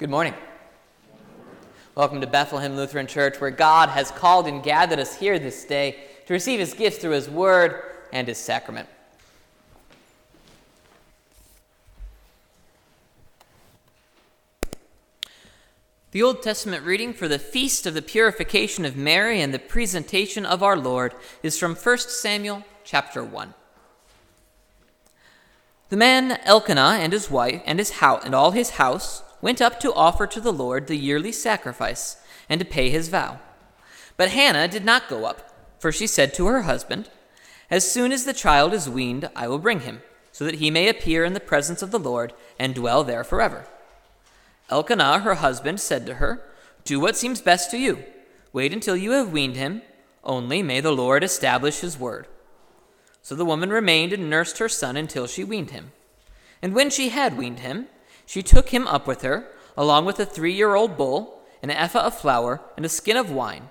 Good 0.00 0.08
morning. 0.08 0.32
Welcome 1.94 2.22
to 2.22 2.26
Bethlehem 2.26 2.74
Lutheran 2.74 3.06
Church, 3.06 3.38
where 3.38 3.50
God 3.50 3.90
has 3.90 4.10
called 4.10 4.46
and 4.46 4.62
gathered 4.62 4.98
us 4.98 5.16
here 5.16 5.38
this 5.38 5.66
day 5.66 6.04
to 6.24 6.32
receive 6.32 6.58
his 6.58 6.72
gifts 6.72 6.96
through 6.96 7.10
his 7.10 7.28
word 7.28 7.82
and 8.10 8.26
his 8.26 8.38
sacrament. 8.38 8.88
The 16.12 16.22
Old 16.22 16.42
Testament 16.42 16.82
reading 16.86 17.12
for 17.12 17.28
the 17.28 17.38
feast 17.38 17.84
of 17.84 17.92
the 17.92 18.00
purification 18.00 18.86
of 18.86 18.96
Mary 18.96 19.42
and 19.42 19.52
the 19.52 19.58
presentation 19.58 20.46
of 20.46 20.62
our 20.62 20.78
Lord 20.78 21.12
is 21.42 21.58
from 21.58 21.74
1 21.74 21.98
Samuel 21.98 22.64
chapter 22.84 23.22
1. 23.22 23.52
The 25.90 25.96
man 25.98 26.40
Elkanah 26.44 26.96
and 27.02 27.12
his 27.12 27.30
wife 27.30 27.60
and 27.66 27.78
his 27.78 27.90
house 27.90 28.24
and 28.24 28.34
all 28.34 28.52
his 28.52 28.70
house 28.70 29.24
went 29.40 29.60
up 29.60 29.80
to 29.80 29.94
offer 29.94 30.26
to 30.26 30.40
the 30.40 30.52
Lord 30.52 30.86
the 30.86 30.96
yearly 30.96 31.32
sacrifice 31.32 32.16
and 32.48 32.58
to 32.58 32.66
pay 32.66 32.90
his 32.90 33.08
vow. 33.08 33.38
But 34.16 34.30
Hannah 34.30 34.68
did 34.68 34.84
not 34.84 35.08
go 35.08 35.24
up, 35.24 35.78
for 35.78 35.90
she 35.90 36.06
said 36.06 36.34
to 36.34 36.46
her 36.46 36.62
husband, 36.62 37.08
As 37.70 37.90
soon 37.90 38.12
as 38.12 38.24
the 38.24 38.32
child 38.32 38.74
is 38.74 38.88
weaned, 38.88 39.30
I 39.34 39.48
will 39.48 39.58
bring 39.58 39.80
him, 39.80 40.02
so 40.32 40.44
that 40.44 40.56
he 40.56 40.70
may 40.70 40.88
appear 40.88 41.24
in 41.24 41.32
the 41.32 41.40
presence 41.40 41.82
of 41.82 41.90
the 41.90 41.98
Lord 41.98 42.32
and 42.58 42.74
dwell 42.74 43.04
there 43.04 43.24
forever. 43.24 43.66
Elkanah, 44.68 45.20
her 45.20 45.36
husband, 45.36 45.80
said 45.80 46.06
to 46.06 46.14
her, 46.14 46.42
Do 46.84 47.00
what 47.00 47.16
seems 47.16 47.40
best 47.40 47.70
to 47.70 47.78
you. 47.78 48.04
Wait 48.52 48.72
until 48.72 48.96
you 48.96 49.12
have 49.12 49.32
weaned 49.32 49.56
him. 49.56 49.82
Only 50.22 50.62
may 50.62 50.80
the 50.80 50.92
Lord 50.92 51.24
establish 51.24 51.80
his 51.80 51.98
word. 51.98 52.26
So 53.22 53.34
the 53.34 53.44
woman 53.44 53.70
remained 53.70 54.12
and 54.12 54.28
nursed 54.28 54.58
her 54.58 54.68
son 54.68 54.96
until 54.96 55.26
she 55.26 55.44
weaned 55.44 55.70
him. 55.70 55.92
And 56.62 56.74
when 56.74 56.90
she 56.90 57.08
had 57.08 57.38
weaned 57.38 57.60
him, 57.60 57.86
she 58.30 58.44
took 58.44 58.68
him 58.68 58.86
up 58.86 59.08
with 59.08 59.22
her, 59.22 59.48
along 59.76 60.04
with 60.04 60.20
a 60.20 60.24
three 60.24 60.52
year 60.52 60.76
old 60.76 60.96
bull, 60.96 61.42
an 61.64 61.70
ephah 61.70 62.06
of 62.06 62.16
flour, 62.16 62.60
and 62.76 62.86
a 62.86 62.88
skin 62.88 63.16
of 63.16 63.32
wine. 63.32 63.70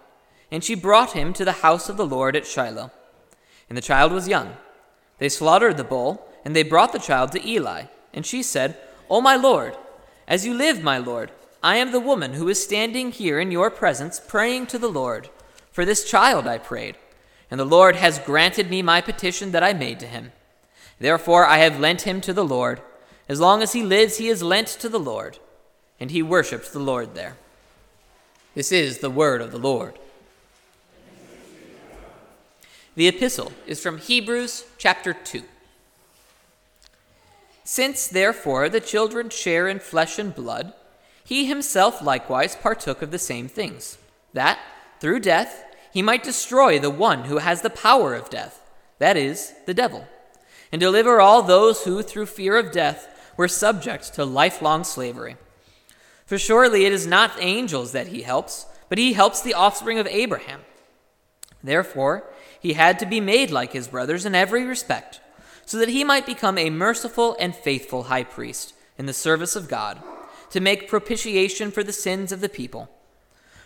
And 0.52 0.66
she 0.66 0.76
brought 0.76 1.14
him 1.14 1.32
to 1.36 1.46
the 1.46 1.64
house 1.64 1.88
of 1.88 1.96
the 1.96 2.06
Lord 2.06 2.36
at 2.36 2.46
Shiloh. 2.46 2.92
And 3.70 3.78
the 3.78 3.82
child 3.82 4.12
was 4.12 4.28
young. 4.28 4.58
They 5.18 5.30
slaughtered 5.30 5.78
the 5.78 5.86
bull, 5.86 6.28
and 6.44 6.54
they 6.54 6.64
brought 6.64 6.92
the 6.92 7.00
child 7.00 7.32
to 7.32 7.50
Eli. 7.50 7.84
And 8.14 8.26
she 8.26 8.44
said, 8.44 8.76
O 9.10 9.22
my 9.22 9.38
Lord, 9.38 9.78
as 10.28 10.46
you 10.46 10.54
live, 10.54 10.84
my 10.84 10.98
Lord, 10.98 11.32
I 11.64 11.78
am 11.78 11.94
the 11.94 12.02
woman 12.02 12.34
who 12.34 12.50
is 12.50 12.62
standing 12.62 13.12
here 13.12 13.40
in 13.40 13.52
your 13.52 13.72
presence 13.72 14.20
praying 14.20 14.68
to 14.68 14.78
the 14.78 14.90
Lord. 14.90 15.30
For 15.72 15.86
this 15.86 16.04
child 16.04 16.48
I 16.48 16.58
prayed, 16.58 16.98
and 17.50 17.62
the 17.62 17.64
Lord 17.64 17.96
has 17.96 18.20
granted 18.20 18.70
me 18.70 18.82
my 18.82 19.00
petition 19.00 19.52
that 19.52 19.64
I 19.64 19.72
made 19.72 20.02
to 20.02 20.06
him. 20.06 20.34
Therefore 21.00 21.46
I 21.46 21.60
have 21.60 21.80
lent 21.80 22.02
him 22.02 22.20
to 22.20 22.34
the 22.34 22.44
Lord. 22.44 22.82
As 23.30 23.40
long 23.40 23.62
as 23.62 23.74
he 23.74 23.84
lives, 23.84 24.18
he 24.18 24.28
is 24.28 24.44
lent 24.44 24.68
to 24.68 24.90
the 24.90 25.00
Lord. 25.00 25.38
And 26.00 26.12
he 26.12 26.24
worships 26.24 26.70
the 26.70 26.80
Lord 26.80 27.14
there. 27.14 27.38
This 28.56 28.72
is 28.72 28.98
the 28.98 29.10
word 29.10 29.42
of 29.42 29.52
the 29.52 29.60
Lord. 29.60 29.94
The 32.96 33.08
epistle 33.08 33.54
is 33.68 33.82
from 33.82 34.00
Hebrews 34.00 34.66
chapter 34.78 35.14
2. 35.14 35.44
Since, 37.64 38.08
therefore, 38.08 38.68
the 38.68 38.82
children 38.82 39.30
share 39.30 39.68
in 39.68 39.80
flesh 39.80 40.18
and 40.18 40.34
blood, 40.34 40.74
he 41.24 41.46
himself 41.46 42.02
likewise 42.02 42.56
partook 42.56 43.04
of 43.04 43.12
the 43.12 43.20
same 43.20 43.48
things, 43.48 44.00
that, 44.34 44.60
through 45.00 45.20
death, 45.20 45.64
he 45.94 46.02
might 46.02 46.24
destroy 46.24 46.80
the 46.80 46.90
one 46.90 47.26
who 47.26 47.38
has 47.38 47.62
the 47.62 47.70
power 47.70 48.16
of 48.16 48.32
death, 48.32 48.60
that 48.98 49.16
is, 49.16 49.54
the 49.68 49.74
devil, 49.76 50.08
and 50.72 50.82
deliver 50.82 51.22
all 51.22 51.44
those 51.44 51.84
who, 51.84 52.02
through 52.02 52.26
fear 52.26 52.58
of 52.58 52.72
death, 52.72 53.08
were 53.40 53.48
subject 53.48 54.14
to 54.14 54.26
lifelong 54.26 54.84
slavery. 54.84 55.38
For 56.26 56.38
surely 56.38 56.86
it 56.86 56.92
is 56.92 57.08
not 57.08 57.32
angels 57.40 57.94
that 57.94 58.08
he 58.08 58.24
helps, 58.24 58.66
but 58.90 58.98
he 58.98 59.14
helps 59.14 59.42
the 59.42 59.54
offspring 59.54 59.98
of 59.98 60.08
Abraham. 60.08 60.60
Therefore, 61.64 62.26
he 62.60 62.74
had 62.74 63.00
to 63.00 63.06
be 63.06 63.22
made 63.22 63.50
like 63.50 63.72
his 63.72 63.88
brothers 63.88 64.26
in 64.26 64.36
every 64.36 64.66
respect 64.66 65.22
so 65.66 65.78
that 65.78 65.88
he 65.88 66.04
might 66.04 66.26
become 66.26 66.58
a 66.58 66.70
merciful 66.70 67.38
and 67.40 67.56
faithful 67.56 68.04
high 68.04 68.26
priest 68.26 68.74
in 68.98 69.06
the 69.06 69.14
service 69.14 69.56
of 69.56 69.70
God, 69.70 70.04
to 70.50 70.60
make 70.60 70.90
propitiation 70.90 71.72
for 71.72 71.82
the 71.82 71.94
sins 71.94 72.34
of 72.34 72.42
the 72.42 72.50
people. 72.50 72.90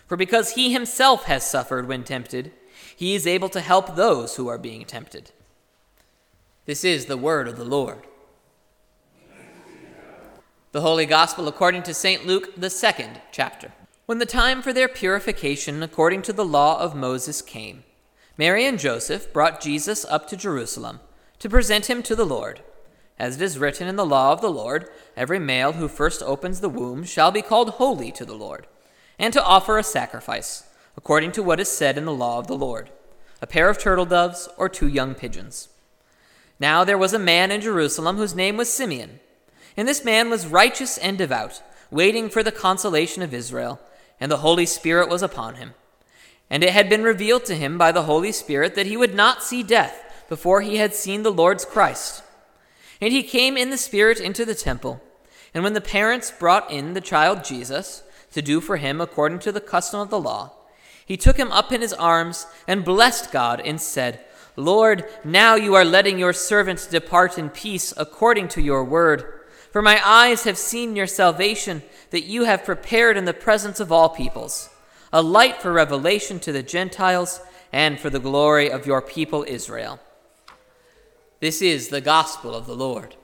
For 0.06 0.16
because 0.16 0.52
he 0.52 0.72
himself 0.72 1.24
has 1.24 1.50
suffered 1.50 1.88
when 1.88 2.04
tempted, 2.04 2.52
he 2.94 3.16
is 3.16 3.26
able 3.26 3.48
to 3.48 3.60
help 3.60 3.96
those 3.96 4.36
who 4.36 4.46
are 4.46 4.56
being 4.56 4.84
tempted. 4.84 5.32
This 6.64 6.84
is 6.84 7.06
the 7.06 7.16
word 7.16 7.48
of 7.48 7.56
the 7.56 7.64
Lord. 7.64 8.06
The 10.74 10.80
Holy 10.80 11.06
Gospel 11.06 11.46
according 11.46 11.84
to 11.84 11.94
St. 11.94 12.26
Luke, 12.26 12.48
the 12.56 12.68
second 12.68 13.20
chapter. 13.30 13.70
When 14.06 14.18
the 14.18 14.26
time 14.26 14.60
for 14.60 14.72
their 14.72 14.88
purification 14.88 15.84
according 15.84 16.22
to 16.22 16.32
the 16.32 16.44
law 16.44 16.80
of 16.80 16.96
Moses 16.96 17.42
came, 17.42 17.84
Mary 18.36 18.66
and 18.66 18.76
Joseph 18.76 19.32
brought 19.32 19.60
Jesus 19.60 20.04
up 20.04 20.26
to 20.26 20.36
Jerusalem 20.36 20.98
to 21.38 21.48
present 21.48 21.88
him 21.88 22.02
to 22.02 22.16
the 22.16 22.26
Lord. 22.26 22.60
As 23.20 23.36
it 23.36 23.42
is 23.42 23.56
written 23.56 23.86
in 23.86 23.94
the 23.94 24.04
law 24.04 24.32
of 24.32 24.40
the 24.40 24.50
Lord, 24.50 24.88
every 25.16 25.38
male 25.38 25.74
who 25.74 25.86
first 25.86 26.24
opens 26.24 26.58
the 26.58 26.68
womb 26.68 27.04
shall 27.04 27.30
be 27.30 27.40
called 27.40 27.70
holy 27.70 28.10
to 28.10 28.24
the 28.24 28.34
Lord, 28.34 28.66
and 29.16 29.32
to 29.32 29.44
offer 29.44 29.78
a 29.78 29.84
sacrifice, 29.84 30.64
according 30.96 31.30
to 31.30 31.42
what 31.44 31.60
is 31.60 31.68
said 31.68 31.96
in 31.96 32.04
the 32.04 32.12
law 32.12 32.40
of 32.40 32.48
the 32.48 32.58
Lord 32.58 32.90
a 33.40 33.46
pair 33.46 33.68
of 33.68 33.78
turtle 33.78 34.06
doves 34.06 34.48
or 34.56 34.68
two 34.68 34.88
young 34.88 35.14
pigeons. 35.14 35.68
Now 36.58 36.82
there 36.82 36.98
was 36.98 37.12
a 37.12 37.18
man 37.20 37.52
in 37.52 37.60
Jerusalem 37.60 38.16
whose 38.16 38.34
name 38.34 38.56
was 38.56 38.72
Simeon, 38.72 39.20
and 39.76 39.88
this 39.88 40.04
man 40.04 40.30
was 40.30 40.46
righteous 40.46 40.98
and 40.98 41.18
devout, 41.18 41.62
waiting 41.90 42.28
for 42.28 42.42
the 42.42 42.52
consolation 42.52 43.22
of 43.22 43.34
Israel, 43.34 43.80
and 44.20 44.30
the 44.30 44.38
Holy 44.38 44.66
Spirit 44.66 45.08
was 45.08 45.22
upon 45.22 45.56
him. 45.56 45.74
And 46.50 46.62
it 46.62 46.70
had 46.70 46.88
been 46.88 47.02
revealed 47.02 47.44
to 47.46 47.54
him 47.54 47.78
by 47.78 47.90
the 47.92 48.04
Holy 48.04 48.32
Spirit 48.32 48.74
that 48.74 48.86
he 48.86 48.96
would 48.96 49.14
not 49.14 49.42
see 49.42 49.62
death 49.62 50.26
before 50.28 50.60
he 50.60 50.76
had 50.76 50.94
seen 50.94 51.22
the 51.22 51.32
Lord's 51.32 51.64
Christ. 51.64 52.22
And 53.00 53.12
he 53.12 53.22
came 53.22 53.56
in 53.56 53.70
the 53.70 53.76
Spirit 53.76 54.20
into 54.20 54.44
the 54.44 54.54
temple. 54.54 55.02
And 55.52 55.64
when 55.64 55.72
the 55.72 55.80
parents 55.80 56.30
brought 56.30 56.70
in 56.70 56.94
the 56.94 57.00
child 57.00 57.44
Jesus 57.44 58.02
to 58.32 58.42
do 58.42 58.60
for 58.60 58.76
him 58.76 59.00
according 59.00 59.40
to 59.40 59.52
the 59.52 59.60
custom 59.60 60.00
of 60.00 60.10
the 60.10 60.20
law, 60.20 60.52
he 61.06 61.16
took 61.16 61.36
him 61.36 61.52
up 61.52 61.70
in 61.70 61.80
his 61.80 61.92
arms 61.92 62.46
and 62.66 62.84
blessed 62.84 63.30
God 63.30 63.60
and 63.60 63.80
said, 63.80 64.24
Lord, 64.56 65.04
now 65.24 65.54
you 65.54 65.74
are 65.74 65.84
letting 65.84 66.18
your 66.18 66.32
servant 66.32 66.88
depart 66.90 67.38
in 67.38 67.50
peace 67.50 67.92
according 67.96 68.48
to 68.48 68.62
your 68.62 68.84
word. 68.84 69.40
For 69.74 69.82
my 69.82 70.00
eyes 70.08 70.44
have 70.44 70.56
seen 70.56 70.94
your 70.94 71.08
salvation 71.08 71.82
that 72.10 72.22
you 72.22 72.44
have 72.44 72.64
prepared 72.64 73.16
in 73.16 73.24
the 73.24 73.34
presence 73.34 73.80
of 73.80 73.90
all 73.90 74.08
peoples, 74.08 74.70
a 75.12 75.20
light 75.20 75.60
for 75.60 75.72
revelation 75.72 76.38
to 76.38 76.52
the 76.52 76.62
Gentiles 76.62 77.40
and 77.72 77.98
for 77.98 78.08
the 78.08 78.20
glory 78.20 78.70
of 78.70 78.86
your 78.86 79.02
people 79.02 79.44
Israel. 79.48 79.98
This 81.40 81.60
is 81.60 81.88
the 81.88 82.00
gospel 82.00 82.54
of 82.54 82.66
the 82.66 82.76
Lord. 82.76 83.16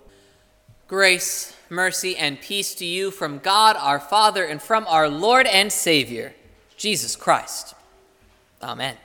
Grace, 0.88 1.56
mercy, 1.68 2.16
and 2.16 2.40
peace 2.40 2.74
to 2.74 2.84
you 2.84 3.12
from 3.12 3.38
God 3.38 3.76
our 3.76 4.00
Father 4.00 4.44
and 4.44 4.60
from 4.60 4.84
our 4.88 5.08
Lord 5.08 5.46
and 5.46 5.72
Savior, 5.72 6.34
Jesus 6.76 7.14
Christ. 7.14 7.76
Amen. 8.60 8.96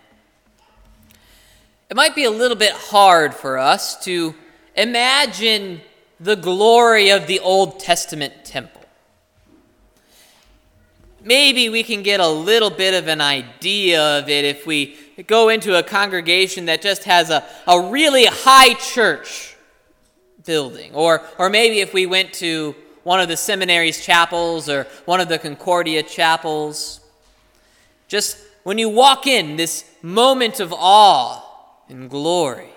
It 1.92 1.96
might 1.96 2.16
be 2.16 2.24
a 2.24 2.32
little 2.32 2.58
bit 2.58 2.74
hard 2.74 3.36
for 3.36 3.60
us 3.60 4.04
to 4.06 4.34
imagine 4.76 5.82
the 6.20 6.36
glory 6.36 7.10
of 7.10 7.28
the 7.28 7.40
Old 7.40 7.80
Testament 7.80 8.46
temple. 8.46 8.82
Maybe 11.24 11.70
we 11.70 11.82
can 11.82 12.04
get 12.04 12.20
a 12.20 12.28
little 12.28 12.70
bit 12.70 12.94
of 12.94 13.08
an 13.08 13.20
idea 13.20 14.20
of 14.20 14.30
it 14.30 14.46
if 14.46 14.68
we 14.68 14.96
go 15.26 15.50
into 15.50 15.78
a 15.78 15.82
congregation 15.82 16.66
that 16.66 16.82
just 16.82 17.06
has 17.06 17.32
a, 17.32 17.44
a 17.68 17.90
really 17.90 18.26
high 18.26 18.76
church 18.76 19.56
building. 20.46 20.94
Or, 20.94 21.24
or 21.40 21.50
maybe 21.50 21.80
if 21.80 21.94
we 21.94 22.06
went 22.06 22.34
to 22.34 22.76
one 23.04 23.20
of 23.20 23.28
the 23.28 23.38
seminary's 23.38 24.04
chapels 24.04 24.70
or 24.70 24.88
one 25.06 25.20
of 25.20 25.28
the 25.28 25.40
Concordia 25.40 26.04
chapels. 26.04 27.00
Just 28.08 28.38
when 28.64 28.78
you 28.78 28.90
walk 28.90 29.28
in, 29.28 29.58
this 29.58 29.86
moment 30.02 30.60
of 30.60 30.74
awe 30.76 31.44
and 31.88 32.10
glory. 32.10 32.75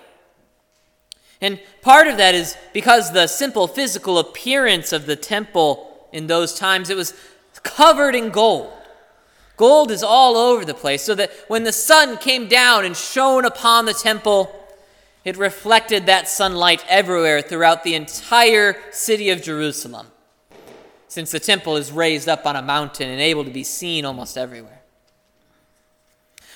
And 1.41 1.59
part 1.81 2.07
of 2.07 2.17
that 2.17 2.35
is 2.35 2.57
because 2.73 3.13
the 3.13 3.27
simple 3.27 3.67
physical 3.67 4.19
appearance 4.19 4.91
of 4.91 5.05
the 5.05 5.15
temple 5.15 6.07
in 6.11 6.27
those 6.27 6.53
times, 6.55 6.89
it 6.89 6.97
was 6.97 7.13
covered 7.63 8.15
in 8.15 8.29
gold. 8.29 8.71
Gold 9.55 9.91
is 9.91 10.03
all 10.03 10.37
over 10.37 10.65
the 10.65 10.73
place, 10.73 11.03
so 11.03 11.15
that 11.15 11.31
when 11.47 11.63
the 11.63 11.71
sun 11.71 12.17
came 12.17 12.47
down 12.47 12.85
and 12.85 12.95
shone 12.95 13.45
upon 13.45 13.85
the 13.85 13.93
temple, 13.93 14.55
it 15.25 15.37
reflected 15.37 16.05
that 16.05 16.29
sunlight 16.29 16.83
everywhere 16.87 17.41
throughout 17.41 17.83
the 17.83 17.95
entire 17.95 18.77
city 18.91 19.29
of 19.29 19.41
Jerusalem, 19.41 20.07
since 21.07 21.31
the 21.31 21.39
temple 21.39 21.75
is 21.75 21.91
raised 21.91 22.29
up 22.29 22.45
on 22.45 22.55
a 22.55 22.61
mountain 22.61 23.09
and 23.09 23.19
able 23.19 23.43
to 23.43 23.51
be 23.51 23.63
seen 23.63 24.05
almost 24.05 24.37
everywhere. 24.37 24.81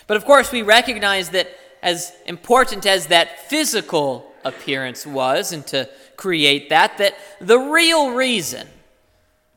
But 0.07 0.17
of 0.17 0.25
course, 0.25 0.51
we 0.51 0.61
recognize 0.61 1.29
that 1.31 1.49
as 1.81 2.13
important 2.25 2.85
as 2.85 3.07
that 3.07 3.49
physical 3.49 4.32
appearance 4.45 5.05
was, 5.05 5.51
and 5.51 5.65
to 5.67 5.89
create 6.15 6.69
that, 6.69 6.97
that 6.97 7.15
the 7.39 7.59
real 7.59 8.11
reason 8.11 8.67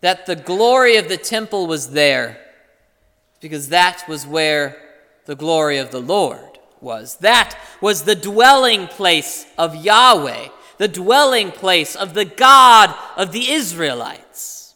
that 0.00 0.26
the 0.26 0.36
glory 0.36 0.96
of 0.96 1.08
the 1.08 1.16
temple 1.16 1.66
was 1.66 1.90
there 1.90 2.38
because 3.40 3.68
that 3.68 4.04
was 4.08 4.26
where 4.26 4.76
the 5.26 5.34
glory 5.34 5.78
of 5.78 5.90
the 5.90 6.00
Lord 6.00 6.58
was. 6.80 7.16
That 7.16 7.56
was 7.80 8.04
the 8.04 8.14
dwelling 8.14 8.86
place 8.86 9.46
of 9.58 9.74
Yahweh, 9.74 10.48
the 10.78 10.88
dwelling 10.88 11.50
place 11.50 11.96
of 11.96 12.14
the 12.14 12.24
God 12.24 12.94
of 13.16 13.32
the 13.32 13.50
Israelites. 13.50 14.74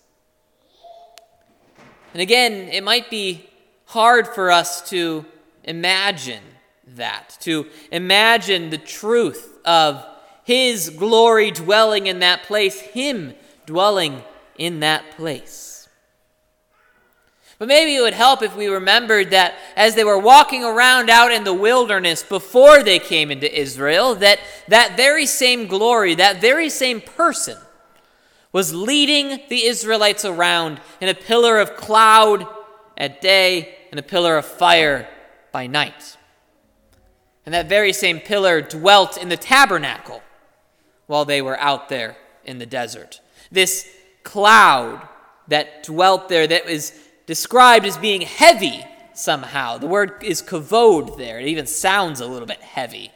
And 2.12 2.20
again, 2.20 2.68
it 2.68 2.82
might 2.82 3.10
be 3.10 3.48
hard 3.86 4.26
for 4.28 4.50
us 4.50 4.88
to 4.90 5.24
imagine 5.64 6.42
that, 6.86 7.36
to 7.40 7.66
imagine 7.92 8.70
the 8.70 8.78
truth 8.78 9.49
of 9.64 10.04
His 10.44 10.90
glory 10.90 11.50
dwelling 11.50 12.06
in 12.06 12.20
that 12.20 12.44
place, 12.44 12.80
Him 12.80 13.34
dwelling 13.66 14.22
in 14.56 14.80
that 14.80 15.12
place. 15.12 15.70
But 17.60 17.68
maybe 17.68 17.94
it 17.94 18.00
would 18.00 18.14
help 18.14 18.42
if 18.42 18.56
we 18.56 18.68
remembered 18.68 19.30
that 19.30 19.54
as 19.76 19.94
they 19.94 20.02
were 20.02 20.18
walking 20.18 20.64
around 20.64 21.10
out 21.10 21.30
in 21.30 21.44
the 21.44 21.52
wilderness 21.52 22.22
before 22.22 22.82
they 22.82 22.98
came 22.98 23.30
into 23.30 23.54
Israel, 23.54 24.14
that 24.14 24.40
that 24.68 24.96
very 24.96 25.26
same 25.26 25.66
glory, 25.66 26.14
that 26.14 26.40
very 26.40 26.70
same 26.70 27.02
person, 27.02 27.58
was 28.50 28.72
leading 28.72 29.40
the 29.50 29.66
Israelites 29.66 30.24
around 30.24 30.80
in 31.02 31.10
a 31.10 31.14
pillar 31.14 31.58
of 31.58 31.76
cloud 31.76 32.46
at 32.96 33.20
day 33.20 33.74
and 33.90 34.00
a 34.00 34.02
pillar 34.02 34.38
of 34.38 34.46
fire 34.46 35.06
by 35.52 35.66
night. 35.66 36.16
And 37.44 37.54
that 37.54 37.68
very 37.68 37.92
same 37.92 38.20
pillar 38.20 38.60
dwelt 38.60 39.16
in 39.16 39.28
the 39.28 39.36
tabernacle 39.36 40.22
while 41.06 41.24
they 41.24 41.42
were 41.42 41.58
out 41.58 41.88
there 41.88 42.16
in 42.44 42.58
the 42.58 42.66
desert. 42.66 43.20
This 43.50 43.88
cloud 44.22 45.08
that 45.48 45.82
dwelt 45.82 46.28
there 46.28 46.46
that 46.46 46.68
is 46.68 46.98
described 47.26 47.86
as 47.86 47.96
being 47.96 48.22
heavy 48.22 48.84
somehow. 49.14 49.78
The 49.78 49.86
word 49.86 50.22
is 50.22 50.42
kavod 50.42 51.16
there. 51.16 51.40
It 51.40 51.48
even 51.48 51.66
sounds 51.66 52.20
a 52.20 52.26
little 52.26 52.46
bit 52.46 52.60
heavy, 52.60 53.10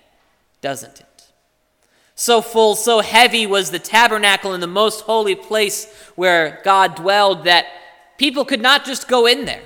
doesn't 0.61 1.01
it? 1.01 1.07
So 2.15 2.41
full, 2.41 2.77
so 2.77 3.01
heavy 3.01 3.47
was 3.47 3.71
the 3.71 3.79
tabernacle 3.79 4.55
in 4.55 4.61
the 4.61 4.67
most 4.67 5.03
holy 5.03 5.35
place 5.35 5.93
where 6.15 6.61
God 6.65 6.95
dwelled 6.95 7.45
that 7.45 7.67
people 8.19 8.45
could 8.45 8.63
not 8.63 8.85
just 8.85 9.09
go 9.09 9.27
in 9.27 9.45
there. 9.45 9.63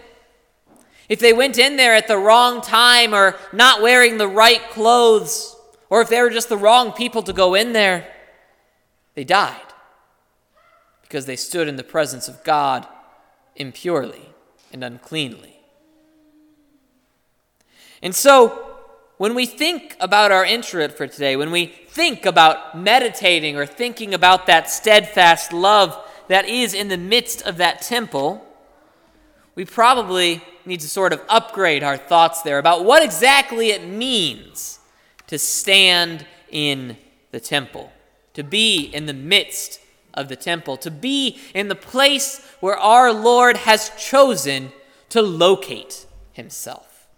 If 1.09 1.21
they 1.21 1.33
went 1.33 1.59
in 1.59 1.77
there 1.77 1.95
at 1.95 2.07
the 2.07 2.19
wrong 2.19 2.61
time 2.61 3.15
or 3.15 3.37
not 3.53 3.81
wearing 3.81 4.19
the 4.19 4.29
right 4.29 4.63
clothes, 4.71 5.57
or 5.89 6.03
if 6.03 6.09
they 6.09 6.21
were 6.21 6.31
just 6.31 6.49
the 6.49 6.57
wrong 6.57 6.93
people 6.93 7.23
to 7.23 7.33
go 7.33 7.55
in 7.55 7.73
there, 7.73 8.07
they 9.15 9.25
died 9.25 9.61
because 11.03 11.25
they 11.25 11.37
stood 11.37 11.69
in 11.69 11.77
the 11.77 11.85
presence 11.85 12.29
of 12.29 12.45
God 12.45 12.87
impurely 13.57 14.29
and 14.73 14.85
uncleanly. 14.85 15.57
And 18.03 18.15
so, 18.15 18.65
when 19.17 19.35
we 19.35 19.47
think 19.47 19.97
about 19.99 20.31
our 20.31 20.45
introit 20.45 20.93
for 20.93 21.09
today, 21.09 21.35
when 21.35 21.51
we 21.51 21.67
think 21.67 22.25
about 22.25 22.79
meditating 22.79 23.57
or 23.57 23.67
thinking 23.67 24.15
about 24.15 24.47
that 24.47 24.71
steadfast 24.71 25.53
love 25.53 25.99
that 26.29 26.47
is 26.47 26.73
in 26.73 26.87
the 26.87 26.97
midst 26.97 27.43
of 27.43 27.57
that 27.57 27.83
temple, 27.83 28.45
we 29.57 29.65
probably 29.65 30.45
need 30.69 30.81
to 30.81 30.89
sort 30.89 31.13
of 31.13 31.21
upgrade 31.29 31.83
our 31.83 31.97
thoughts 31.97 32.43
there 32.43 32.59
about 32.59 32.85
what 32.85 33.03
exactly 33.03 33.71
it 33.71 33.87
means 33.87 34.79
to 35.27 35.39
stand 35.39 36.25
in 36.51 36.97
the 37.33 37.41
temple, 37.41 37.93
to 38.35 38.43
be 38.43 38.81
in 38.81 39.07
the 39.07 39.13
midst 39.13 39.81
of 40.15 40.29
the 40.29 40.37
temple, 40.37 40.77
to 40.77 40.91
be 40.91 41.39
in 41.55 41.69
the 41.69 41.75
place 41.75 42.45
where 42.61 42.77
our 42.77 43.13
Lord 43.13 43.57
has 43.59 43.91
chosen 43.99 44.73
to 45.11 45.23
locate 45.23 46.07
himself. 46.33 47.09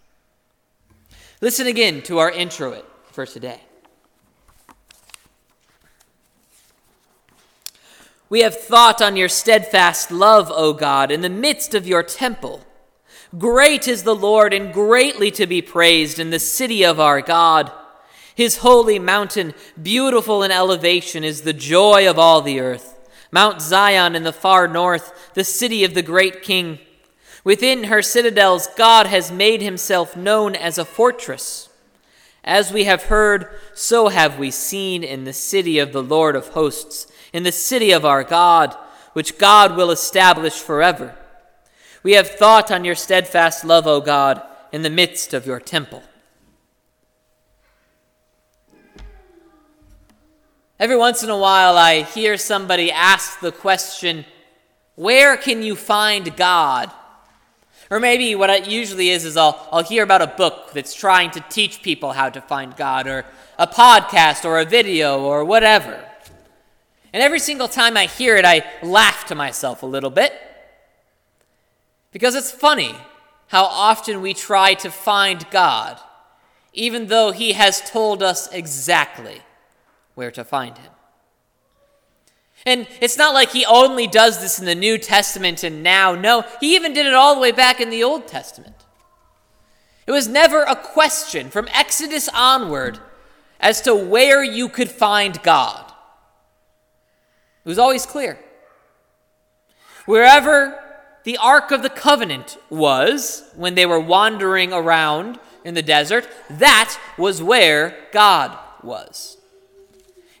Listen 1.41 1.67
again 1.67 2.01
to 2.03 2.19
our 2.19 2.31
introit 2.31 2.85
for 3.11 3.25
today. 3.25 3.61
We 8.29 8.41
have 8.41 8.57
thought 8.57 9.01
on 9.01 9.17
your 9.17 9.27
steadfast 9.27 10.09
love, 10.09 10.49
O 10.53 10.71
God, 10.71 11.11
in 11.11 11.19
the 11.19 11.29
midst 11.29 11.75
of 11.75 11.85
your 11.85 12.01
temple. 12.01 12.65
Great 13.37 13.87
is 13.87 14.03
the 14.03 14.15
Lord 14.15 14.53
and 14.53 14.73
greatly 14.73 15.31
to 15.31 15.47
be 15.47 15.61
praised 15.61 16.19
in 16.19 16.31
the 16.31 16.39
city 16.39 16.83
of 16.83 16.99
our 16.99 17.21
God. 17.21 17.71
His 18.35 18.57
holy 18.57 18.99
mountain, 18.99 19.53
beautiful 19.81 20.43
in 20.43 20.51
elevation, 20.51 21.23
is 21.23 21.41
the 21.41 21.53
joy 21.53 22.09
of 22.09 22.19
all 22.19 22.41
the 22.41 22.59
earth. 22.59 22.97
Mount 23.31 23.61
Zion 23.61 24.15
in 24.15 24.23
the 24.23 24.33
far 24.33 24.67
north, 24.67 25.33
the 25.33 25.45
city 25.45 25.85
of 25.85 25.93
the 25.93 26.01
great 26.01 26.41
king. 26.41 26.79
Within 27.45 27.85
her 27.85 28.01
citadels, 28.01 28.67
God 28.75 29.07
has 29.07 29.31
made 29.31 29.61
himself 29.61 30.17
known 30.17 30.53
as 30.53 30.77
a 30.77 30.85
fortress. 30.85 31.69
As 32.43 32.73
we 32.73 32.83
have 32.83 33.03
heard, 33.03 33.47
so 33.73 34.09
have 34.09 34.37
we 34.37 34.51
seen 34.51 35.03
in 35.03 35.23
the 35.23 35.33
city 35.33 35.79
of 35.79 35.93
the 35.93 36.03
Lord 36.03 36.35
of 36.35 36.49
hosts, 36.49 37.07
in 37.31 37.43
the 37.43 37.51
city 37.51 37.91
of 37.91 38.03
our 38.03 38.25
God, 38.25 38.75
which 39.13 39.37
God 39.37 39.77
will 39.77 39.91
establish 39.91 40.55
forever. 40.55 41.15
We 42.03 42.13
have 42.13 42.29
thought 42.29 42.71
on 42.71 42.83
your 42.83 42.95
steadfast 42.95 43.63
love, 43.63 43.85
O 43.85 44.01
God, 44.01 44.41
in 44.71 44.81
the 44.81 44.89
midst 44.89 45.33
of 45.33 45.45
your 45.45 45.59
temple. 45.59 46.01
Every 50.79 50.97
once 50.97 51.21
in 51.21 51.29
a 51.29 51.37
while, 51.37 51.77
I 51.77 52.01
hear 52.01 52.37
somebody 52.37 52.91
ask 52.91 53.39
the 53.39 53.51
question, 53.51 54.25
Where 54.95 55.37
can 55.37 55.61
you 55.61 55.75
find 55.75 56.35
God? 56.35 56.91
Or 57.91 57.99
maybe 57.99 58.33
what 58.33 58.49
it 58.49 58.67
usually 58.67 59.09
is 59.09 59.23
is 59.23 59.37
I'll, 59.37 59.67
I'll 59.71 59.83
hear 59.83 60.01
about 60.01 60.23
a 60.23 60.27
book 60.27 60.71
that's 60.73 60.95
trying 60.95 61.29
to 61.31 61.45
teach 61.49 61.83
people 61.83 62.13
how 62.13 62.29
to 62.29 62.41
find 62.41 62.75
God, 62.75 63.05
or 63.05 63.25
a 63.59 63.67
podcast, 63.67 64.43
or 64.43 64.59
a 64.59 64.65
video, 64.65 65.21
or 65.21 65.45
whatever. 65.45 66.03
And 67.13 67.21
every 67.21 67.39
single 67.39 67.67
time 67.67 67.95
I 67.95 68.07
hear 68.07 68.35
it, 68.37 68.45
I 68.45 68.63
laugh 68.81 69.27
to 69.27 69.35
myself 69.35 69.83
a 69.83 69.85
little 69.85 70.09
bit. 70.09 70.33
Because 72.11 72.35
it's 72.35 72.51
funny 72.51 72.95
how 73.47 73.63
often 73.65 74.21
we 74.21 74.33
try 74.33 74.73
to 74.75 74.91
find 74.91 75.49
God, 75.49 75.99
even 76.73 77.07
though 77.07 77.31
He 77.31 77.53
has 77.53 77.81
told 77.81 78.21
us 78.21 78.51
exactly 78.51 79.41
where 80.15 80.31
to 80.31 80.43
find 80.43 80.77
him. 80.77 80.91
And 82.65 82.87
it's 82.99 83.17
not 83.17 83.33
like 83.33 83.51
he 83.51 83.65
only 83.65 84.05
does 84.05 84.39
this 84.39 84.59
in 84.59 84.65
the 84.65 84.75
New 84.75 84.97
Testament 84.97 85.63
and 85.63 85.81
now. 85.81 86.13
No, 86.13 86.45
he 86.59 86.75
even 86.75 86.93
did 86.93 87.07
it 87.07 87.13
all 87.13 87.33
the 87.33 87.41
way 87.41 87.51
back 87.51 87.81
in 87.81 87.89
the 87.89 88.03
Old 88.03 88.27
Testament. 88.27 88.75
It 90.05 90.11
was 90.11 90.27
never 90.27 90.61
a 90.63 90.75
question 90.75 91.49
from 91.49 91.67
Exodus 91.73 92.29
onward 92.29 92.99
as 93.59 93.81
to 93.81 93.95
where 93.95 94.43
you 94.43 94.69
could 94.69 94.89
find 94.89 95.41
God. 95.41 95.91
It 97.63 97.69
was 97.69 97.79
always 97.79 98.05
clear. 98.05 98.39
Wherever 100.05 100.80
the 101.23 101.37
Ark 101.37 101.71
of 101.71 101.83
the 101.83 101.89
Covenant 101.89 102.57
was 102.69 103.43
when 103.55 103.75
they 103.75 103.85
were 103.85 103.99
wandering 103.99 104.73
around 104.73 105.39
in 105.63 105.73
the 105.73 105.81
desert, 105.81 106.27
that 106.49 106.99
was 107.17 107.43
where 107.43 107.95
God 108.11 108.57
was. 108.83 109.37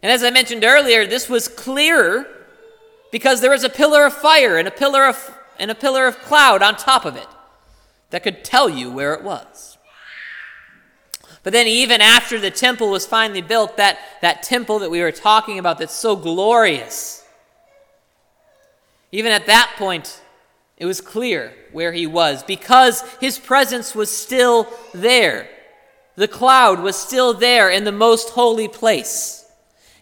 And 0.01 0.11
as 0.11 0.23
I 0.23 0.31
mentioned 0.31 0.63
earlier, 0.63 1.05
this 1.05 1.29
was 1.29 1.47
clearer 1.47 2.25
because 3.11 3.41
there 3.41 3.51
was 3.51 3.63
a 3.63 3.69
pillar 3.69 4.05
of 4.05 4.13
fire 4.13 4.57
and 4.57 4.67
a 4.67 4.71
pillar 4.71 5.05
of, 5.05 5.37
and 5.59 5.69
a 5.69 5.75
pillar 5.75 6.07
of 6.07 6.17
cloud 6.19 6.63
on 6.63 6.75
top 6.75 7.05
of 7.05 7.15
it 7.15 7.27
that 8.09 8.23
could 8.23 8.43
tell 8.43 8.69
you 8.69 8.91
where 8.91 9.13
it 9.13 9.23
was. 9.23 9.77
But 11.43 11.53
then, 11.53 11.65
even 11.65 12.01
after 12.01 12.39
the 12.39 12.51
temple 12.51 12.91
was 12.91 13.07
finally 13.07 13.41
built, 13.41 13.77
that, 13.77 13.97
that 14.21 14.43
temple 14.43 14.77
that 14.79 14.91
we 14.91 15.01
were 15.01 15.11
talking 15.11 15.57
about 15.57 15.79
that's 15.79 15.93
so 15.93 16.15
glorious, 16.15 17.25
even 19.11 19.31
at 19.31 19.47
that 19.47 19.73
point, 19.75 20.21
it 20.81 20.85
was 20.85 20.99
clear 20.99 21.53
where 21.71 21.93
he 21.93 22.07
was 22.07 22.41
because 22.41 23.03
his 23.19 23.37
presence 23.37 23.93
was 23.93 24.09
still 24.09 24.67
there. 24.95 25.47
The 26.15 26.27
cloud 26.27 26.79
was 26.79 26.95
still 26.95 27.35
there 27.35 27.69
in 27.69 27.83
the 27.83 27.91
most 27.91 28.31
holy 28.31 28.67
place 28.67 29.45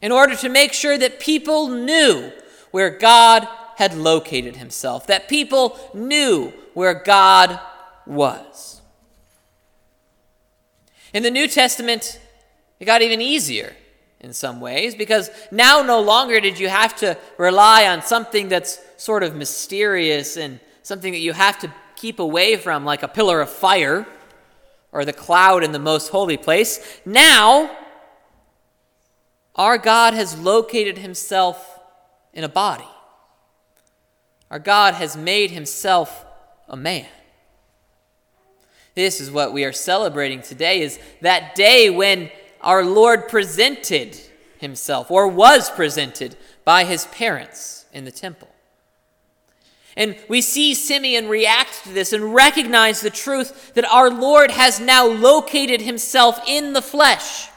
in 0.01 0.13
order 0.13 0.37
to 0.37 0.47
make 0.47 0.71
sure 0.71 0.97
that 0.97 1.19
people 1.19 1.67
knew 1.67 2.31
where 2.71 2.97
God 2.97 3.45
had 3.75 3.93
located 3.93 4.55
himself, 4.55 5.05
that 5.07 5.27
people 5.27 5.77
knew 5.93 6.53
where 6.73 6.93
God 6.93 7.59
was. 8.07 8.79
In 11.13 11.23
the 11.23 11.31
New 11.31 11.49
Testament, 11.49 12.21
it 12.79 12.85
got 12.85 13.01
even 13.01 13.19
easier 13.19 13.75
in 14.21 14.31
some 14.31 14.61
ways 14.61 14.95
because 14.95 15.29
now 15.51 15.81
no 15.81 15.99
longer 15.99 16.39
did 16.39 16.57
you 16.57 16.69
have 16.69 16.95
to 16.99 17.17
rely 17.37 17.85
on 17.85 18.01
something 18.01 18.47
that's 18.47 18.79
sort 18.95 19.23
of 19.23 19.35
mysterious 19.35 20.37
and 20.37 20.61
something 20.89 21.13
that 21.13 21.19
you 21.19 21.33
have 21.33 21.59
to 21.59 21.71
keep 21.95 22.17
away 22.17 22.55
from, 22.55 22.83
like 22.83 23.03
a 23.03 23.07
pillar 23.07 23.41
of 23.41 23.49
fire 23.49 24.07
or 24.91 25.05
the 25.05 25.13
cloud 25.13 25.63
in 25.63 25.71
the 25.71 25.77
most 25.77 26.09
holy 26.09 26.35
place. 26.35 26.99
Now, 27.05 27.77
our 29.55 29.77
God 29.77 30.15
has 30.15 30.39
located 30.39 30.97
himself 30.97 31.79
in 32.33 32.43
a 32.43 32.49
body, 32.49 32.87
Our 34.49 34.59
God 34.59 34.95
has 34.95 35.15
made 35.15 35.51
himself 35.51 36.25
a 36.67 36.75
man. 36.75 37.07
This 38.95 39.21
is 39.21 39.29
what 39.29 39.53
we 39.53 39.63
are 39.65 39.71
celebrating 39.71 40.41
today 40.41 40.81
is 40.81 40.99
that 41.21 41.53
day 41.53 41.89
when 41.89 42.31
our 42.61 42.83
Lord 42.83 43.29
presented 43.29 44.19
himself 44.57 45.11
or 45.11 45.27
was 45.27 45.69
presented 45.69 46.35
by 46.65 46.83
his 46.83 47.05
parents 47.07 47.85
in 47.93 48.05
the 48.05 48.11
temple. 48.11 48.48
And 49.97 50.15
we 50.27 50.41
see 50.41 50.73
Simeon 50.73 51.27
react 51.27 51.83
to 51.83 51.89
this 51.89 52.13
and 52.13 52.33
recognize 52.33 53.01
the 53.01 53.09
truth 53.09 53.73
that 53.73 53.85
our 53.85 54.09
Lord 54.09 54.51
has 54.51 54.79
now 54.79 55.05
located 55.05 55.81
himself 55.81 56.39
in 56.47 56.73
the 56.73 56.81
flesh, 56.81 57.49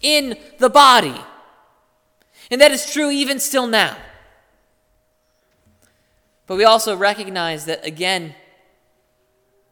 in 0.00 0.36
the 0.58 0.70
body. 0.70 1.20
And 2.50 2.60
that 2.60 2.70
is 2.70 2.92
true 2.92 3.10
even 3.10 3.40
still 3.40 3.66
now. 3.66 3.96
But 6.46 6.56
we 6.56 6.64
also 6.64 6.94
recognize 6.94 7.64
that, 7.64 7.84
again, 7.86 8.34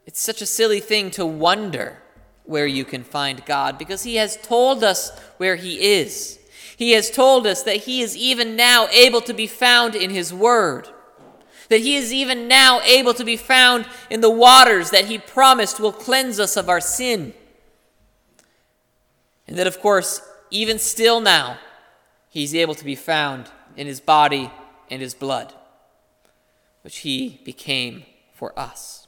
it's 0.07 0.21
such 0.21 0.43
a 0.43 0.47
silly 0.47 0.81
thing 0.81 1.11
to 1.13 1.27
wonder 1.27 1.99
where 2.45 2.67
you 2.67 2.85
can 2.85 3.05
find 3.05 3.45
God 3.45 3.79
because 3.79 4.03
He 4.03 4.17
has 4.17 4.37
told 4.37 4.83
us 4.83 5.17
where 5.37 5.57
He 5.57 5.99
is. 5.99 6.39
He 6.77 6.93
has 6.93 7.11
told 7.11 7.47
us 7.47 7.63
that 7.63 7.77
He 7.77 8.01
is 8.01 8.17
even 8.17 8.57
now 8.57 8.89
able 8.89 9.21
to 9.23 9.35
be 9.35 9.47
found 9.47 9.95
in 9.95 10.11
His 10.11 10.33
Word, 10.33 10.89
that 11.69 11.81
He 11.81 11.97
is 11.97 12.13
even 12.13 12.49
now 12.49 12.81
able 12.83 13.15
to 13.15 13.25
be 13.25 13.37
found 13.37 13.87
in 14.11 14.21
the 14.21 14.31
waters 14.31 14.91
that 14.91 15.07
He 15.07 15.19
promised 15.19 15.81
will 15.81 15.93
cleanse 15.93 16.39
us 16.39 16.57
of 16.57 16.69
our 16.69 16.81
sin. 16.81 17.35
And 19.47 19.57
that, 19.57 19.67
of 19.67 19.81
course, 19.81 20.21
even 20.51 20.79
still 20.79 21.21
now, 21.21 21.59
He's 22.29 22.55
able 22.55 22.75
to 22.75 22.85
be 22.85 22.95
found 22.95 23.51
in 23.77 23.87
His 23.87 24.01
body 24.01 24.51
and 24.91 25.03
His 25.03 25.15
blood, 25.15 25.53
which 26.83 26.99
He 26.99 27.41
became 27.45 28.05
for 28.33 28.59
us. 28.59 29.07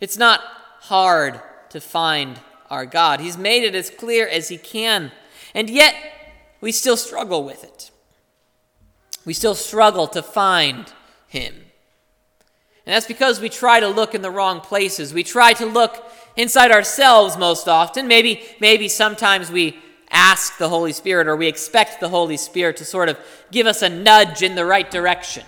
It's 0.00 0.18
not 0.18 0.40
hard 0.80 1.40
to 1.70 1.80
find 1.80 2.40
our 2.70 2.86
God. 2.86 3.20
He's 3.20 3.38
made 3.38 3.62
it 3.62 3.74
as 3.74 3.90
clear 3.90 4.26
as 4.26 4.48
He 4.48 4.58
can, 4.58 5.12
and 5.54 5.70
yet 5.70 5.94
we 6.60 6.72
still 6.72 6.96
struggle 6.96 7.44
with 7.44 7.64
it. 7.64 7.90
We 9.24 9.34
still 9.34 9.54
struggle 9.54 10.06
to 10.08 10.22
find 10.22 10.92
Him. 11.28 11.54
And 12.86 12.94
that's 12.94 13.06
because 13.06 13.40
we 13.40 13.48
try 13.48 13.80
to 13.80 13.88
look 13.88 14.14
in 14.14 14.22
the 14.22 14.30
wrong 14.30 14.60
places. 14.60 15.14
We 15.14 15.22
try 15.22 15.54
to 15.54 15.66
look 15.66 16.10
inside 16.36 16.70
ourselves 16.70 17.36
most 17.38 17.66
often. 17.66 18.06
Maybe, 18.06 18.42
maybe 18.60 18.88
sometimes 18.88 19.50
we 19.50 19.78
ask 20.10 20.58
the 20.58 20.68
Holy 20.68 20.92
Spirit 20.92 21.26
or 21.26 21.36
we 21.36 21.46
expect 21.46 22.00
the 22.00 22.10
Holy 22.10 22.36
Spirit 22.36 22.76
to 22.76 22.84
sort 22.84 23.08
of 23.08 23.18
give 23.50 23.66
us 23.66 23.82
a 23.82 23.88
nudge 23.88 24.42
in 24.42 24.54
the 24.54 24.66
right 24.66 24.90
direction. 24.90 25.44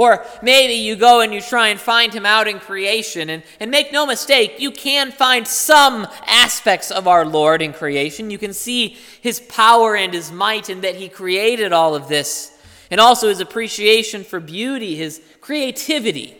Or 0.00 0.24
maybe 0.40 0.72
you 0.72 0.96
go 0.96 1.20
and 1.20 1.34
you 1.34 1.42
try 1.42 1.68
and 1.68 1.78
find 1.78 2.14
him 2.14 2.24
out 2.24 2.48
in 2.48 2.58
creation. 2.58 3.28
And, 3.28 3.42
and 3.60 3.70
make 3.70 3.92
no 3.92 4.06
mistake, 4.06 4.54
you 4.58 4.70
can 4.70 5.12
find 5.12 5.46
some 5.46 6.08
aspects 6.26 6.90
of 6.90 7.06
our 7.06 7.26
Lord 7.26 7.60
in 7.60 7.74
creation. 7.74 8.30
You 8.30 8.38
can 8.38 8.54
see 8.54 8.96
his 9.20 9.40
power 9.40 9.94
and 9.94 10.14
his 10.14 10.32
might 10.32 10.70
and 10.70 10.80
that 10.80 10.96
he 10.96 11.10
created 11.10 11.74
all 11.74 11.94
of 11.94 12.08
this. 12.08 12.50
And 12.90 12.98
also 12.98 13.28
his 13.28 13.40
appreciation 13.40 14.24
for 14.24 14.40
beauty, 14.40 14.96
his 14.96 15.20
creativity, 15.42 16.34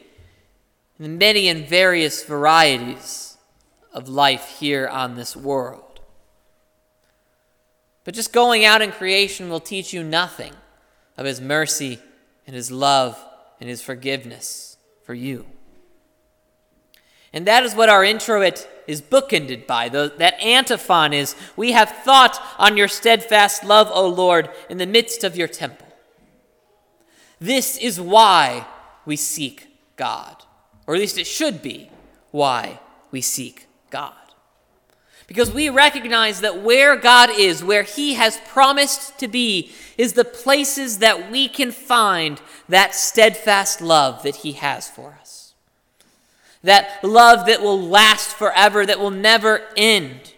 and 0.96 1.04
the 1.04 1.18
many 1.18 1.46
and 1.46 1.68
various 1.68 2.24
varieties 2.24 3.36
of 3.92 4.08
life 4.08 4.56
here 4.58 4.88
on 4.88 5.16
this 5.16 5.36
world. 5.36 6.00
But 8.04 8.14
just 8.14 8.32
going 8.32 8.64
out 8.64 8.80
in 8.80 8.90
creation 8.90 9.50
will 9.50 9.60
teach 9.60 9.92
you 9.92 10.02
nothing 10.02 10.54
of 11.18 11.26
his 11.26 11.42
mercy 11.42 12.00
and 12.46 12.56
his 12.56 12.70
love 12.70 13.22
and 13.60 13.68
his 13.68 13.82
forgiveness 13.82 14.76
for 15.04 15.14
you. 15.14 15.46
And 17.32 17.46
that 17.46 17.62
is 17.62 17.74
what 17.74 17.88
our 17.88 18.02
introit 18.02 18.66
is 18.88 19.00
bookended 19.00 19.66
by. 19.66 19.88
The, 19.88 20.12
that 20.18 20.40
antiphon 20.40 21.12
is 21.12 21.36
We 21.56 21.72
have 21.72 21.90
thought 22.04 22.40
on 22.58 22.76
your 22.76 22.88
steadfast 22.88 23.62
love, 23.62 23.88
O 23.92 24.08
Lord, 24.08 24.50
in 24.68 24.78
the 24.78 24.86
midst 24.86 25.22
of 25.22 25.36
your 25.36 25.46
temple. 25.46 25.86
This 27.40 27.76
is 27.76 28.00
why 28.00 28.66
we 29.06 29.16
seek 29.16 29.68
God, 29.96 30.42
or 30.86 30.94
at 30.94 31.00
least 31.00 31.18
it 31.18 31.26
should 31.26 31.62
be 31.62 31.90
why 32.30 32.80
we 33.10 33.20
seek 33.20 33.66
God. 33.90 34.14
Because 35.30 35.52
we 35.52 35.70
recognize 35.70 36.40
that 36.40 36.60
where 36.60 36.96
God 36.96 37.30
is, 37.30 37.62
where 37.62 37.84
He 37.84 38.14
has 38.14 38.40
promised 38.48 39.16
to 39.20 39.28
be, 39.28 39.70
is 39.96 40.14
the 40.14 40.24
places 40.24 40.98
that 40.98 41.30
we 41.30 41.46
can 41.46 41.70
find 41.70 42.42
that 42.68 42.96
steadfast 42.96 43.80
love 43.80 44.24
that 44.24 44.34
He 44.34 44.54
has 44.54 44.90
for 44.90 45.16
us. 45.20 45.54
That 46.64 47.04
love 47.04 47.46
that 47.46 47.62
will 47.62 47.80
last 47.80 48.30
forever, 48.30 48.84
that 48.84 48.98
will 48.98 49.12
never 49.12 49.68
end. 49.76 50.34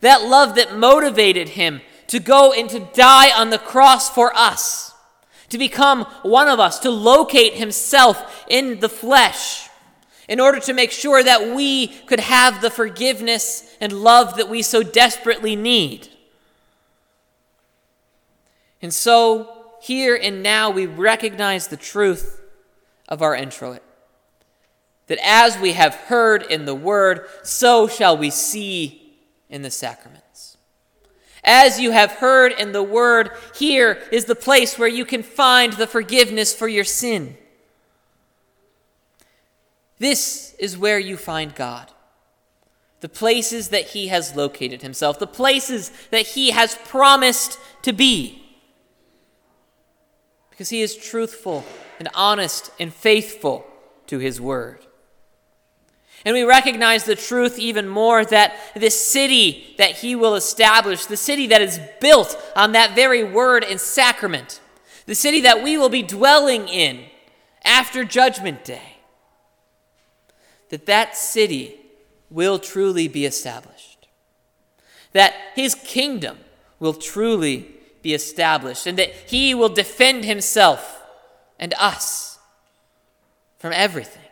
That 0.00 0.22
love 0.22 0.56
that 0.56 0.76
motivated 0.76 1.50
Him 1.50 1.80
to 2.08 2.18
go 2.18 2.52
and 2.52 2.68
to 2.70 2.80
die 2.80 3.30
on 3.30 3.50
the 3.50 3.58
cross 3.58 4.10
for 4.10 4.34
us, 4.34 4.92
to 5.50 5.56
become 5.56 6.02
one 6.22 6.48
of 6.48 6.58
us, 6.58 6.80
to 6.80 6.90
locate 6.90 7.54
Himself 7.54 8.44
in 8.48 8.80
the 8.80 8.88
flesh 8.88 9.65
in 10.28 10.40
order 10.40 10.58
to 10.60 10.72
make 10.72 10.90
sure 10.90 11.22
that 11.22 11.54
we 11.54 11.88
could 11.88 12.20
have 12.20 12.60
the 12.60 12.70
forgiveness 12.70 13.76
and 13.80 13.92
love 13.92 14.36
that 14.36 14.48
we 14.48 14.62
so 14.62 14.82
desperately 14.82 15.54
need. 15.54 16.08
And 18.82 18.92
so, 18.92 19.64
here 19.80 20.18
and 20.20 20.42
now, 20.42 20.70
we 20.70 20.86
recognize 20.86 21.68
the 21.68 21.76
truth 21.76 22.42
of 23.08 23.22
our 23.22 23.34
introit. 23.34 23.82
That 25.06 25.18
as 25.22 25.56
we 25.58 25.72
have 25.74 25.94
heard 25.94 26.42
in 26.42 26.64
the 26.64 26.74
word, 26.74 27.26
so 27.42 27.86
shall 27.86 28.16
we 28.16 28.30
see 28.30 29.16
in 29.48 29.62
the 29.62 29.70
sacraments. 29.70 30.56
As 31.44 31.78
you 31.78 31.92
have 31.92 32.12
heard 32.12 32.52
in 32.52 32.72
the 32.72 32.82
word, 32.82 33.30
here 33.54 34.02
is 34.10 34.24
the 34.24 34.34
place 34.34 34.76
where 34.76 34.88
you 34.88 35.04
can 35.04 35.22
find 35.22 35.74
the 35.74 35.86
forgiveness 35.86 36.52
for 36.52 36.66
your 36.66 36.84
sin. 36.84 37.36
This 39.98 40.54
is 40.58 40.76
where 40.76 40.98
you 40.98 41.16
find 41.16 41.54
God. 41.54 41.90
The 43.00 43.08
places 43.08 43.68
that 43.68 43.88
He 43.88 44.08
has 44.08 44.36
located 44.36 44.82
Himself, 44.82 45.18
the 45.18 45.26
places 45.26 45.90
that 46.10 46.26
He 46.28 46.50
has 46.50 46.76
promised 46.84 47.58
to 47.82 47.92
be. 47.92 48.42
Because 50.50 50.70
He 50.70 50.82
is 50.82 50.96
truthful 50.96 51.64
and 51.98 52.08
honest 52.14 52.70
and 52.80 52.92
faithful 52.92 53.66
to 54.06 54.18
His 54.18 54.40
word. 54.40 54.86
And 56.24 56.34
we 56.34 56.42
recognize 56.42 57.04
the 57.04 57.14
truth 57.14 57.58
even 57.58 57.86
more 57.86 58.24
that 58.24 58.56
this 58.74 58.98
city 58.98 59.74
that 59.78 59.92
He 59.92 60.16
will 60.16 60.34
establish, 60.34 61.06
the 61.06 61.16
city 61.16 61.46
that 61.48 61.62
is 61.62 61.80
built 62.00 62.36
on 62.56 62.72
that 62.72 62.96
very 62.96 63.22
word 63.22 63.62
and 63.62 63.80
sacrament, 63.80 64.60
the 65.06 65.14
city 65.14 65.42
that 65.42 65.62
we 65.62 65.78
will 65.78 65.88
be 65.88 66.02
dwelling 66.02 66.68
in 66.68 67.04
after 67.64 68.04
Judgment 68.04 68.64
Day, 68.64 68.95
that 70.70 70.86
that 70.86 71.16
city 71.16 71.76
will 72.30 72.58
truly 72.58 73.08
be 73.08 73.24
established, 73.24 74.08
that 75.12 75.34
his 75.54 75.74
kingdom 75.74 76.38
will 76.78 76.94
truly 76.94 77.68
be 78.02 78.14
established, 78.14 78.86
and 78.86 78.98
that 78.98 79.12
he 79.12 79.54
will 79.54 79.68
defend 79.68 80.24
himself 80.24 81.02
and 81.58 81.74
us 81.78 82.38
from 83.58 83.72
everything. 83.72 84.22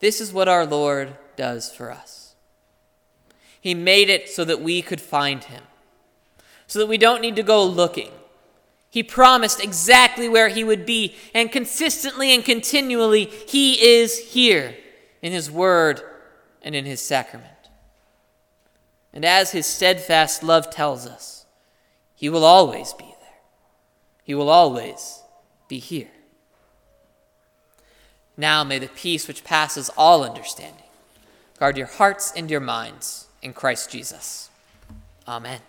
This 0.00 0.20
is 0.20 0.32
what 0.32 0.48
our 0.48 0.66
Lord 0.66 1.16
does 1.36 1.70
for 1.72 1.90
us. 1.90 2.34
He 3.60 3.74
made 3.74 4.08
it 4.08 4.28
so 4.28 4.44
that 4.44 4.60
we 4.60 4.82
could 4.82 5.00
find 5.00 5.42
him, 5.42 5.62
so 6.66 6.78
that 6.78 6.86
we 6.86 6.98
don't 6.98 7.22
need 7.22 7.36
to 7.36 7.42
go 7.42 7.64
looking 7.64 8.10
he 8.96 9.02
promised 9.02 9.62
exactly 9.62 10.26
where 10.26 10.48
he 10.48 10.64
would 10.64 10.86
be, 10.86 11.14
and 11.34 11.52
consistently 11.52 12.34
and 12.34 12.42
continually, 12.42 13.26
he 13.26 13.74
is 13.74 14.32
here 14.32 14.74
in 15.20 15.34
his 15.34 15.50
word 15.50 16.00
and 16.62 16.74
in 16.74 16.86
his 16.86 17.02
sacrament. 17.02 17.68
And 19.12 19.22
as 19.22 19.50
his 19.50 19.66
steadfast 19.66 20.42
love 20.42 20.70
tells 20.70 21.06
us, 21.06 21.44
he 22.14 22.30
will 22.30 22.42
always 22.42 22.94
be 22.94 23.04
there. 23.04 23.38
He 24.24 24.34
will 24.34 24.48
always 24.48 25.20
be 25.68 25.78
here. 25.78 26.08
Now 28.34 28.64
may 28.64 28.78
the 28.78 28.88
peace 28.88 29.28
which 29.28 29.44
passes 29.44 29.90
all 29.94 30.24
understanding 30.24 30.84
guard 31.58 31.76
your 31.76 31.86
hearts 31.86 32.32
and 32.34 32.50
your 32.50 32.60
minds 32.60 33.26
in 33.42 33.52
Christ 33.52 33.90
Jesus. 33.90 34.48
Amen. 35.28 35.60